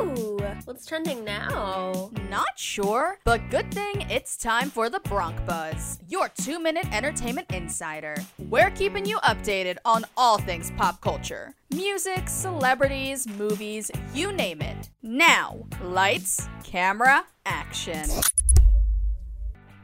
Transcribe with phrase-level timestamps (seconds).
[0.00, 2.10] Ooh, what's trending now?
[2.30, 7.50] Not sure, but good thing it's time for the Bronc Buzz, your two minute entertainment
[7.52, 8.14] insider.
[8.48, 14.88] We're keeping you updated on all things pop culture music, celebrities, movies, you name it.
[15.02, 18.08] Now, lights, camera, action.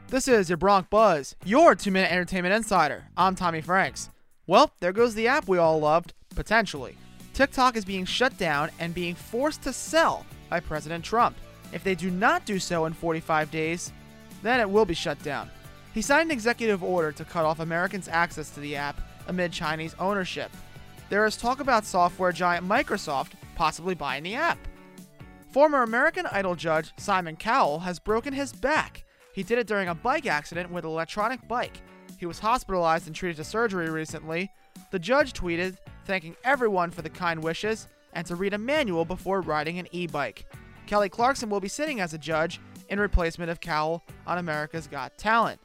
[0.07, 3.05] This is your Bronc Buzz, your two minute entertainment insider.
[3.17, 4.09] I'm Tommy Franks.
[4.47, 6.95] Well, there goes the app we all loved, potentially.
[7.35, 11.35] TikTok is being shut down and being forced to sell by President Trump.
[11.73, 13.91] If they do not do so in 45 days,
[14.41, 15.51] then it will be shut down.
[15.93, 19.95] He signed an executive order to cut off Americans' access to the app amid Chinese
[19.99, 20.49] ownership.
[21.09, 24.57] There is talk about software giant Microsoft possibly buying the app.
[25.51, 29.03] Former American Idol judge Simon Cowell has broken his back.
[29.33, 31.81] He did it during a bike accident with an electronic bike.
[32.17, 34.49] He was hospitalized and treated to surgery recently.
[34.91, 39.41] The judge tweeted thanking everyone for the kind wishes and to read a manual before
[39.41, 40.45] riding an e bike.
[40.85, 42.59] Kelly Clarkson will be sitting as a judge
[42.89, 45.59] in replacement of Cowell on America's Got Talent.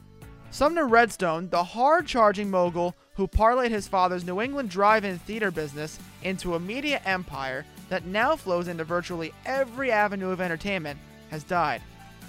[0.50, 5.50] Sumner Redstone, the hard charging mogul who parlayed his father's New England drive in theater
[5.50, 10.98] business into a media empire that now flows into virtually every avenue of entertainment,
[11.30, 11.82] has died.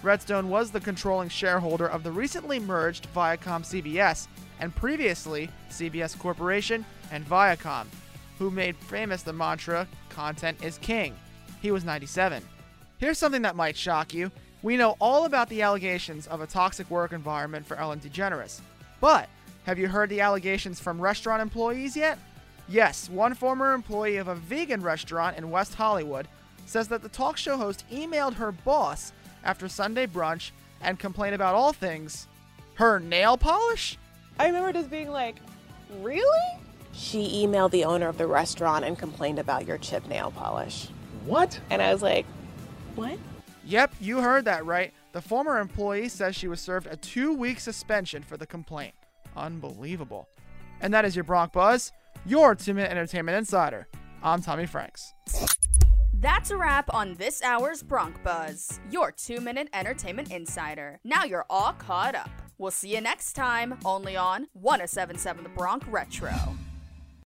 [0.04, 4.28] Redstone was the controlling shareholder of the recently merged Viacom CBS
[4.60, 7.86] and previously CBS Corporation and Viacom,
[8.42, 11.16] who made famous the mantra, content is king.
[11.62, 12.42] He was 97.
[12.98, 14.32] Here's something that might shock you.
[14.64, 18.62] We know all about the allegations of a toxic work environment for Ellen DeGeneres.
[19.00, 19.30] But
[19.68, 22.18] have you heard the allegations from restaurant employees yet?
[22.68, 26.28] Yes, one former employee of a vegan restaurant in West Hollywood
[26.66, 30.50] says that the talk show host emailed her boss after Sunday brunch
[30.82, 32.26] and complained about all things
[32.74, 34.00] her nail polish?
[34.40, 35.36] I remember just being like,
[36.00, 36.58] really?
[36.94, 40.90] She emailed the owner of the restaurant and complained about your chip nail polish.
[41.26, 41.60] What?
[41.70, 42.26] And I was like,
[42.96, 43.18] what?
[43.66, 44.94] Yep, you heard that right.
[45.14, 48.94] The former employee says she was served a two week suspension for the complaint.
[49.36, 50.28] Unbelievable.
[50.82, 51.92] And that is your Bronc Buzz,
[52.26, 53.88] your two minute entertainment insider.
[54.24, 55.14] I'm Tommy Franks.
[56.14, 61.00] That's a wrap on this hour's Bronc Buzz, your two minute entertainment insider.
[61.04, 62.30] Now you're all caught up.
[62.58, 66.32] We'll see you next time, only on 1077 The Bronc Retro.